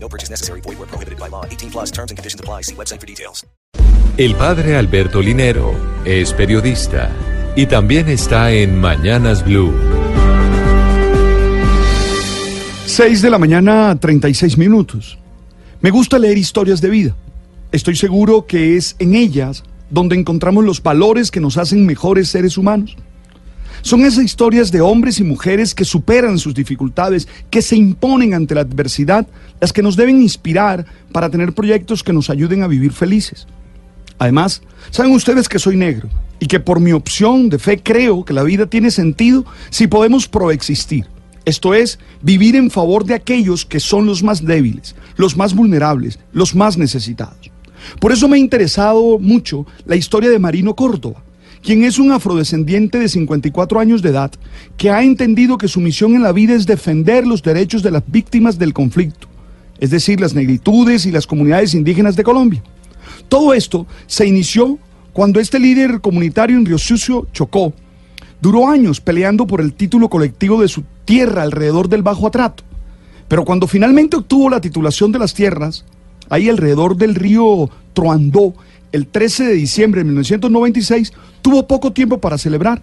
[0.00, 0.60] No purchase necessary.
[0.62, 1.44] Void where prohibited by law.
[1.44, 2.62] 18 plus terms and conditions apply.
[2.62, 3.44] See website for details.
[4.16, 7.08] El padre Alberto Linero es periodista
[7.54, 9.72] y también está en Mañanas Blue.
[12.86, 15.18] 6 de la mañana, 36 minutos.
[15.80, 17.16] Me gusta leer historias de vida.
[17.70, 22.58] Estoy seguro que es en ellas donde encontramos los valores que nos hacen mejores seres
[22.58, 22.96] humanos.
[23.82, 28.54] Son esas historias de hombres y mujeres que superan sus dificultades, que se imponen ante
[28.54, 29.26] la adversidad,
[29.60, 33.46] las que nos deben inspirar para tener proyectos que nos ayuden a vivir felices.
[34.18, 36.08] Además, saben ustedes que soy negro
[36.40, 40.28] y que por mi opción de fe creo que la vida tiene sentido si podemos
[40.28, 41.06] proexistir.
[41.44, 46.18] Esto es, vivir en favor de aquellos que son los más débiles, los más vulnerables,
[46.32, 47.50] los más necesitados.
[48.00, 51.22] Por eso me ha interesado mucho la historia de Marino Córdoba,
[51.62, 54.30] quien es un afrodescendiente de 54 años de edad
[54.76, 58.02] que ha entendido que su misión en la vida es defender los derechos de las
[58.06, 59.28] víctimas del conflicto,
[59.78, 62.62] es decir, las negritudes y las comunidades indígenas de Colombia.
[63.28, 64.78] Todo esto se inició
[65.12, 67.72] cuando este líder comunitario en Río Sucio chocó.
[68.40, 72.62] Duró años peleando por el título colectivo de su tierra alrededor del Bajo Atrato.
[73.26, 75.84] Pero cuando finalmente obtuvo la titulación de las tierras,
[76.28, 78.54] ahí alrededor del río Troandó,
[78.92, 81.12] el 13 de diciembre de 1996,
[81.48, 82.82] tuvo poco tiempo para celebrar.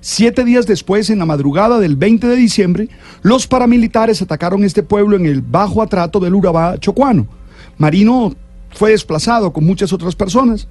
[0.00, 2.88] Siete días después, en la madrugada del 20 de diciembre,
[3.20, 7.26] los paramilitares atacaron este pueblo en el bajo atrato del Urabá Chocuano.
[7.76, 8.34] Marino
[8.70, 10.66] fue desplazado con muchas otras personas.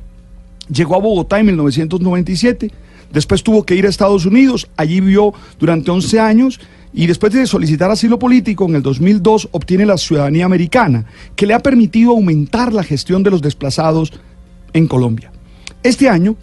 [0.73, 2.71] Llegó a Bogotá en 1997,
[3.13, 6.59] después tuvo que ir a Estados Unidos, allí vivió durante 11 años
[6.93, 11.05] y después de solicitar asilo político en el 2002 obtiene la ciudadanía americana,
[11.35, 14.13] que le ha permitido aumentar la gestión de los desplazados
[14.73, 15.34] en Colombia.
[15.85, 16.35] Este año,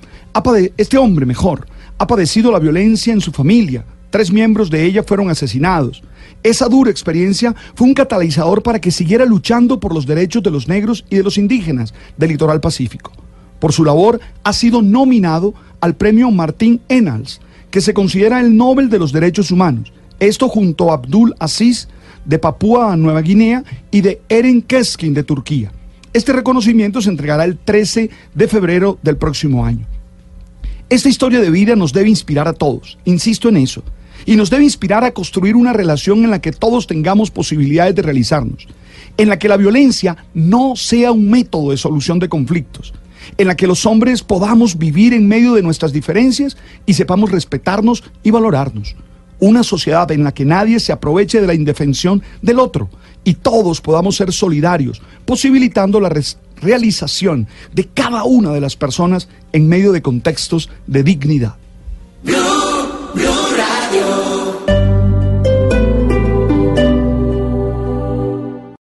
[0.76, 1.66] este hombre mejor,
[1.98, 3.84] ha padecido la violencia en su familia.
[4.10, 6.04] Tres miembros de ella fueron asesinados.
[6.44, 10.68] Esa dura experiencia fue un catalizador para que siguiera luchando por los derechos de los
[10.68, 13.10] negros y de los indígenas del litoral pacífico.
[13.58, 17.40] Por su labor ha sido nominado al premio Martín Enals,
[17.72, 19.92] que se considera el Nobel de los Derechos Humanos.
[20.20, 21.88] Esto junto a Abdul Aziz
[22.24, 25.72] de Papúa Nueva Guinea y de Eren Keskin de Turquía.
[26.12, 29.86] Este reconocimiento se entregará el 13 de febrero del próximo año.
[30.90, 33.82] Esta historia de vida nos debe inspirar a todos, insisto en eso,
[34.26, 38.02] y nos debe inspirar a construir una relación en la que todos tengamos posibilidades de
[38.02, 38.68] realizarnos,
[39.16, 42.92] en la que la violencia no sea un método de solución de conflictos,
[43.38, 48.04] en la que los hombres podamos vivir en medio de nuestras diferencias y sepamos respetarnos
[48.22, 48.96] y valorarnos.
[49.42, 52.88] Una sociedad en la que nadie se aproveche de la indefensión del otro
[53.24, 56.12] y todos podamos ser solidarios, posibilitando la
[56.60, 61.56] realización de cada una de las personas en medio de contextos de dignidad.